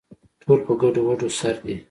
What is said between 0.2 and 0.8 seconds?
ټول په